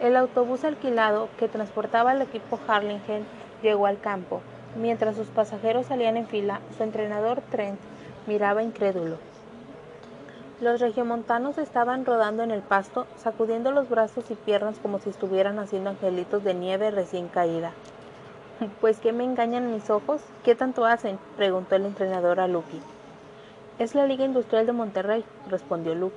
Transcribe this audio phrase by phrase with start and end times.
[0.00, 3.26] El autobús alquilado que transportaba al equipo Harlingen
[3.62, 4.40] llegó al campo.
[4.74, 7.78] Mientras sus pasajeros salían en fila, su entrenador Trent
[8.26, 9.18] miraba incrédulo.
[10.58, 15.58] Los regiomontanos estaban rodando en el pasto, sacudiendo los brazos y piernas como si estuvieran
[15.58, 17.72] haciendo angelitos de nieve recién caída.
[18.80, 21.18] Pues qué me engañan mis ojos, ¿qué tanto hacen?
[21.36, 22.80] preguntó el entrenador a Lucky.
[23.78, 26.16] Es la Liga Industrial de Monterrey, respondió Lucky.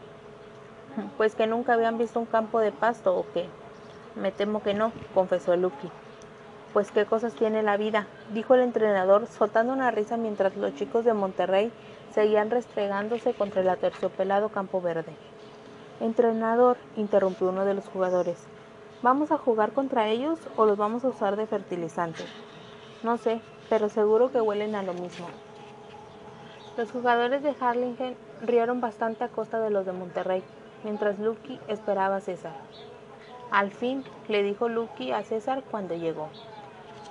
[1.18, 3.50] Pues que nunca habían visto un campo de pasto o qué.
[4.16, 5.90] Me temo que no, confesó Lucky.
[6.72, 11.06] Pues qué cosas tiene la vida, dijo el entrenador, soltando una risa mientras los chicos
[11.06, 11.72] de Monterrey
[12.14, 15.14] seguían restregándose contra el aterciopelado campo verde.
[16.00, 18.38] Entrenador, interrumpió uno de los jugadores,
[19.02, 22.24] ¿vamos a jugar contra ellos o los vamos a usar de fertilizante?
[23.04, 25.28] No sé, pero seguro que huelen a lo mismo.
[26.78, 30.44] Los jugadores de Harlingen rieron bastante a costa de los de Monterrey,
[30.84, 32.54] mientras Lucky esperaba a César.
[33.54, 36.28] Al fin, le dijo Lucky a César cuando llegó.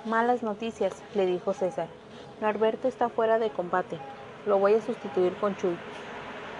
[0.05, 1.87] Malas noticias, le dijo César.
[2.41, 3.97] Norberto está fuera de combate.
[4.45, 5.77] Lo voy a sustituir con Chuy.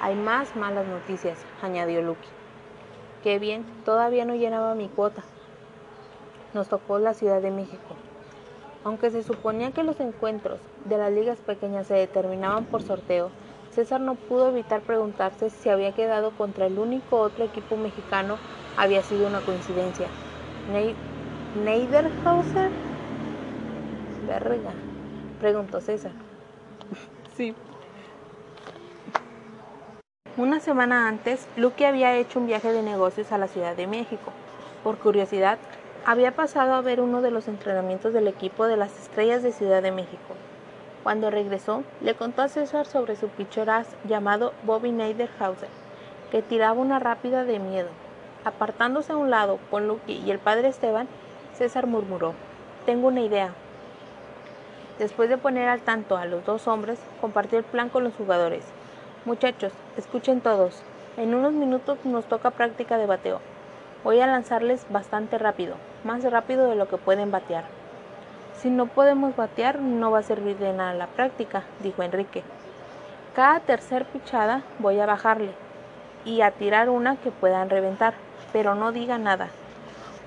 [0.02, 2.30] Hay más malas noticias, añadió Lucky.
[3.24, 5.22] Qué bien, todavía no llenaba mi cuota.
[6.54, 7.98] Nos tocó la Ciudad de México.
[8.86, 13.32] Aunque se suponía que los encuentros de las ligas pequeñas se determinaban por sorteo,
[13.72, 18.38] César no pudo evitar preguntarse si había quedado contra el único otro equipo mexicano
[18.78, 20.08] había sido una coincidencia.
[21.64, 22.72] ¿Neiderhauser?
[24.28, 24.72] Verga,
[25.40, 26.12] preguntó César.
[27.38, 27.54] sí.
[30.36, 34.32] Una semana antes, Luque había hecho un viaje de negocios a la Ciudad de México.
[34.84, 35.60] Por curiosidad,
[36.06, 39.84] había pasado a ver uno de los entrenamientos del equipo de las Estrellas de Ciudad
[39.84, 40.34] de México.
[41.04, 45.70] Cuando regresó, le contó a César sobre su pichoraz llamado Bobby Neiderhauser,
[46.32, 47.90] que tiraba una rápida de miedo.
[48.46, 51.08] Apartándose a un lado con Lucky y el padre Esteban,
[51.54, 52.34] César murmuró,
[52.86, 53.54] Tengo una idea.
[55.00, 58.64] Después de poner al tanto a los dos hombres, compartió el plan con los jugadores.
[59.24, 60.84] Muchachos, escuchen todos.
[61.16, 63.40] En unos minutos nos toca práctica de bateo.
[64.04, 67.64] Voy a lanzarles bastante rápido, más rápido de lo que pueden batear.
[68.56, 72.44] Si no podemos batear, no va a servir de nada la práctica, dijo Enrique.
[73.36, 75.52] Cada tercer pichada voy a bajarle
[76.26, 78.14] y a tirar una que puedan reventar
[78.54, 79.50] pero no diga nada.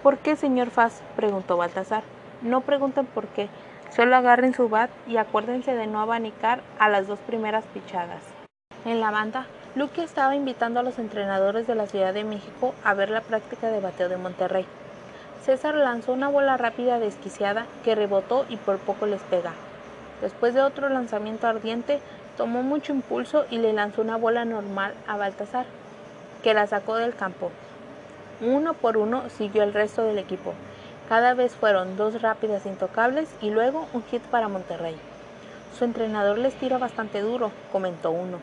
[0.03, 1.01] ¿Por qué, señor Faz?
[1.17, 2.03] preguntó Baltasar.
[2.43, 3.49] No pregunten por qué,
[3.95, 8.23] solo agarren su bat y acuérdense de no abanicar a las dos primeras pichadas.
[8.85, 12.95] En la banda, Luque estaba invitando a los entrenadores de la Ciudad de México a
[12.95, 14.67] ver la práctica de bateo de Monterrey.
[15.43, 19.53] César lanzó una bola rápida desquiciada que rebotó y por poco les pega.
[20.21, 22.01] Después de otro lanzamiento ardiente,
[22.37, 25.67] tomó mucho impulso y le lanzó una bola normal a Baltasar,
[26.43, 27.51] que la sacó del campo.
[28.41, 30.53] Uno por uno siguió el resto del equipo.
[31.09, 34.97] Cada vez fueron dos rápidas intocables y luego un hit para Monterrey.
[35.79, 38.39] Su entrenador les tira bastante duro, comentó uno.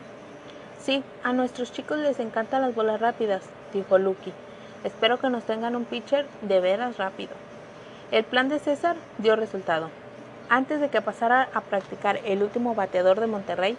[0.80, 4.32] Sí, a nuestros chicos les encantan las bolas rápidas, dijo Lucky.
[4.82, 7.32] Espero que nos tengan un pitcher de veras rápido.
[8.10, 9.90] El plan de César dio resultado.
[10.48, 13.76] Antes de que pasara a practicar el último bateador de Monterrey,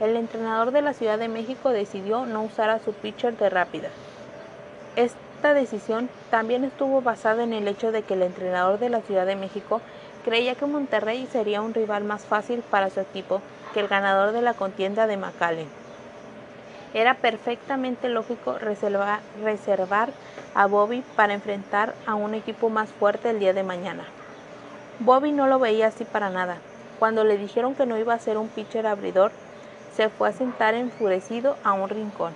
[0.00, 3.88] el entrenador de la Ciudad de México decidió no usar a su pitcher de rápida.
[5.54, 9.36] Decisión también estuvo basada en el hecho de que el entrenador de la Ciudad de
[9.36, 9.80] México
[10.24, 13.40] creía que Monterrey sería un rival más fácil para su equipo
[13.72, 15.68] que el ganador de la contienda de McAllen.
[16.94, 20.10] Era perfectamente lógico reservar, reservar
[20.54, 24.04] a Bobby para enfrentar a un equipo más fuerte el día de mañana.
[25.00, 26.56] Bobby no lo veía así para nada.
[26.98, 29.30] Cuando le dijeron que no iba a ser un pitcher abridor,
[29.94, 32.32] se fue a sentar enfurecido a un rincón.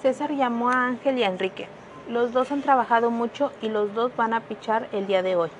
[0.00, 1.68] César llamó a Ángel y a Enrique.
[2.08, 5.50] Los dos han trabajado mucho y los dos van a pichar el día de hoy,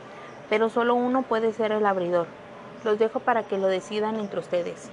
[0.49, 2.29] pero solo uno puede ser el abridor.
[2.85, 4.91] Los dejo para que lo decidan entre ustedes,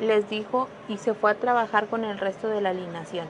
[0.00, 3.26] les dijo y se fue a trabajar con el resto de la alineación.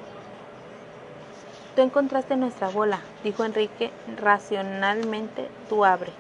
[1.74, 6.12] Tú encontraste nuestra bola, dijo Enrique racionalmente, tú abre.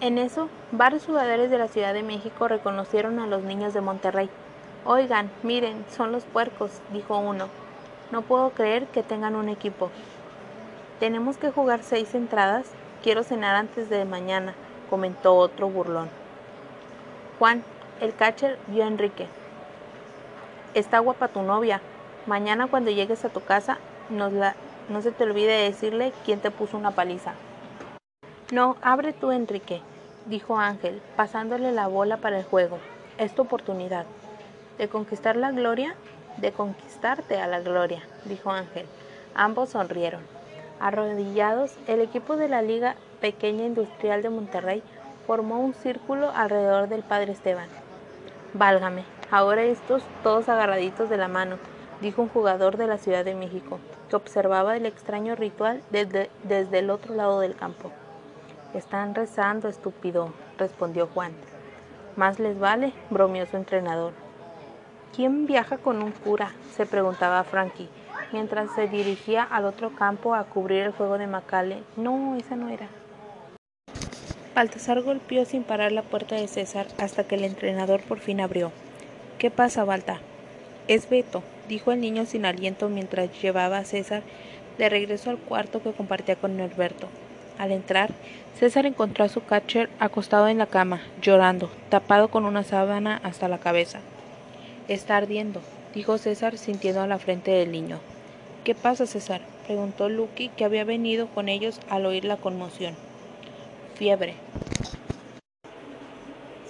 [0.00, 4.30] En eso, varios jugadores de la Ciudad de México reconocieron a los niños de Monterrey.
[4.84, 7.48] Oigan, miren, son los puercos, dijo uno.
[8.10, 9.90] No puedo creer que tengan un equipo.
[10.98, 12.66] Tenemos que jugar seis entradas.
[13.02, 14.54] Quiero cenar antes de mañana,
[14.90, 16.10] comentó otro burlón.
[17.38, 17.64] Juan,
[18.00, 19.26] el catcher, vio a Enrique.
[20.74, 21.80] Está guapa tu novia.
[22.26, 23.78] Mañana cuando llegues a tu casa,
[24.10, 24.54] nos la,
[24.88, 27.32] no se te olvide decirle quién te puso una paliza.
[28.52, 29.80] No, abre tú, Enrique,
[30.26, 32.78] dijo Ángel, pasándole la bola para el juego.
[33.16, 34.04] Es tu oportunidad.
[34.76, 35.94] ¿De conquistar la gloria?
[36.40, 38.86] De conquistarte a la gloria, dijo Ángel.
[39.34, 40.22] Ambos sonrieron.
[40.80, 44.82] Arrodillados, el equipo de la Liga Pequeña Industrial de Monterrey
[45.26, 47.68] formó un círculo alrededor del padre Esteban.
[48.54, 51.56] Válgame, ahora estos todos agarraditos de la mano,
[52.00, 53.78] dijo un jugador de la Ciudad de México,
[54.08, 57.92] que observaba el extraño ritual desde, desde el otro lado del campo.
[58.74, 61.32] Están rezando, estúpido, respondió Juan.
[62.16, 64.12] Más les vale, bromeó su entrenador.
[65.14, 66.52] ¿Quién viaja con un cura?
[66.76, 67.88] se preguntaba Frankie,
[68.32, 71.82] mientras se dirigía al otro campo a cubrir el juego de Macale.
[71.96, 72.86] No, esa no era.
[74.54, 78.70] Baltasar golpeó sin parar la puerta de César hasta que el entrenador por fin abrió.
[79.38, 80.20] ¿Qué pasa, Balta?
[80.86, 84.22] Es Beto, dijo el niño sin aliento mientras llevaba a César
[84.78, 87.08] de regreso al cuarto que compartía con Norberto.
[87.58, 88.10] Al entrar,
[88.58, 93.48] César encontró a su catcher acostado en la cama, llorando, tapado con una sábana hasta
[93.48, 94.00] la cabeza.
[94.90, 95.60] Está ardiendo,
[95.94, 98.00] dijo César sintiendo a la frente del niño.
[98.64, 99.40] ¿Qué pasa, César?
[99.64, 102.96] preguntó Lucky, que había venido con ellos al oír la conmoción.
[103.94, 104.34] Fiebre.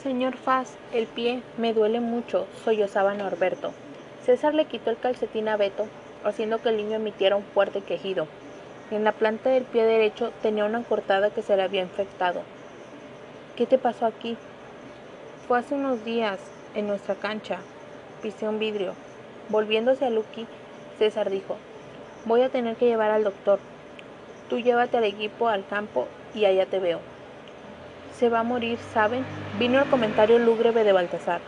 [0.03, 3.73] Señor Faz, el pie me duele mucho, sollozaba Norberto.
[4.27, 5.87] César le quitó el calcetín a Beto,
[6.23, 8.27] haciendo que el niño emitiera un fuerte quejido.
[8.91, 12.43] En la planta del pie derecho tenía una cortada que se le había infectado.
[13.57, 14.37] ¿Qué te pasó aquí?
[15.49, 16.39] Fue hace unos días,
[16.75, 17.61] en nuestra cancha.
[18.23, 18.93] Pisé un vidrio.
[19.49, 20.47] Volviéndose a Lucky,
[20.99, 21.57] César dijo,
[22.27, 23.59] voy a tener que llevar al doctor.
[24.51, 27.01] Tú llévate al equipo al campo y allá te veo.
[28.19, 29.25] Se va a morir, ¿saben?
[29.59, 31.41] Vino el comentario lúgubre de Baltasar.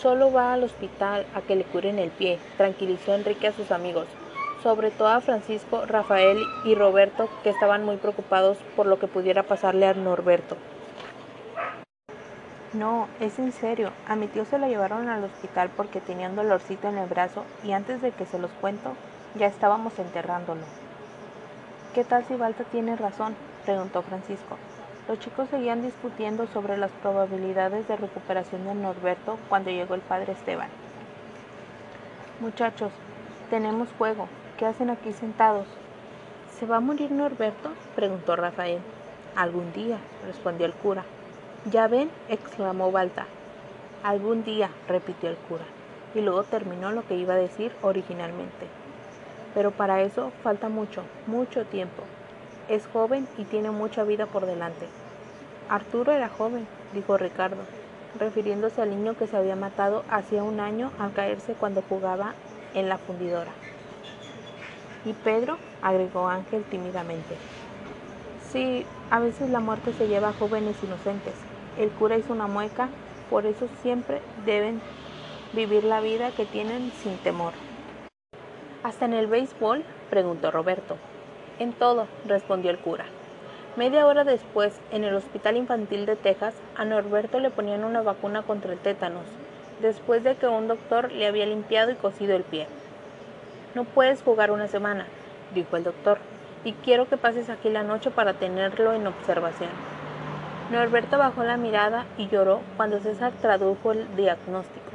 [0.00, 4.06] Solo va al hospital a que le curen el pie, tranquilizó Enrique a sus amigos,
[4.62, 9.42] sobre todo a Francisco, Rafael y Roberto, que estaban muy preocupados por lo que pudiera
[9.42, 10.56] pasarle a Norberto.
[12.72, 13.90] No, es en serio.
[14.06, 17.44] A mi tío se lo llevaron al hospital porque tenía un dolorcito en el brazo
[17.64, 18.92] y antes de que se los cuento,
[19.34, 20.60] ya estábamos enterrándolo.
[21.94, 23.34] ¿Qué tal si Balta tiene razón?
[23.64, 24.56] preguntó Francisco.
[25.08, 30.34] Los chicos seguían discutiendo sobre las probabilidades de recuperación de Norberto cuando llegó el padre
[30.34, 30.68] Esteban.
[32.38, 32.92] Muchachos,
[33.50, 34.28] tenemos juego.
[34.56, 35.66] ¿Qué hacen aquí sentados?
[36.56, 37.72] ¿Se va a morir Norberto?
[37.96, 38.78] preguntó Rafael.
[39.34, 41.04] Algún día, respondió el cura.
[41.66, 43.26] Ya ven, exclamó Balta.
[44.02, 45.66] Algún día, repitió el cura,
[46.14, 48.66] y luego terminó lo que iba a decir originalmente.
[49.52, 52.02] Pero para eso falta mucho, mucho tiempo.
[52.70, 54.86] Es joven y tiene mucha vida por delante.
[55.68, 57.62] Arturo era joven, dijo Ricardo,
[58.18, 62.32] refiriéndose al niño que se había matado hacía un año al caerse cuando jugaba
[62.74, 63.52] en la fundidora.
[65.04, 67.36] Y Pedro, agregó Ángel tímidamente.
[68.50, 71.49] Sí, a veces la muerte se lleva a jóvenes inocentes.
[71.78, 72.88] El cura hizo una mueca,
[73.30, 74.80] por eso siempre deben
[75.52, 77.52] vivir la vida que tienen sin temor.
[78.82, 79.84] ¿Hasta en el béisbol?
[80.08, 80.96] preguntó Roberto.
[81.58, 83.04] En todo, respondió el cura.
[83.76, 88.42] Media hora después, en el Hospital Infantil de Texas, a Norberto le ponían una vacuna
[88.42, 89.24] contra el tétanos,
[89.80, 92.66] después de que un doctor le había limpiado y cosido el pie.
[93.74, 95.06] No puedes jugar una semana,
[95.54, 96.18] dijo el doctor,
[96.64, 99.70] y quiero que pases aquí la noche para tenerlo en observación.
[100.70, 104.92] Norberto bajó la mirada y lloró cuando César tradujo el diagnóstico.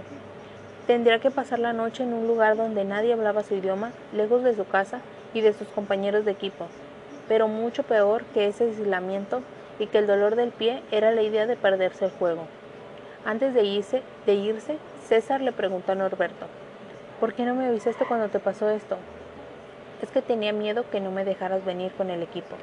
[0.87, 4.55] Tendría que pasar la noche en un lugar donde nadie hablaba su idioma, lejos de
[4.55, 5.01] su casa
[5.33, 6.67] y de sus compañeros de equipo,
[7.27, 9.41] pero mucho peor que ese aislamiento
[9.77, 12.43] y que el dolor del pie era la idea de perderse el juego.
[13.25, 16.45] Antes de irse, de irse, César le preguntó a Norberto,
[17.19, 18.95] ¿por qué no me avisaste cuando te pasó esto?
[20.01, 22.55] Es que tenía miedo que no me dejaras venir con el equipo.